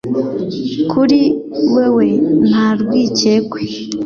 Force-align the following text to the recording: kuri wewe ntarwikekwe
kuri 0.91 1.19
wewe 1.73 2.07
ntarwikekwe 2.47 3.59